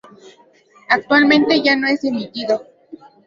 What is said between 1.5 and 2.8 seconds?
ya no es emitido.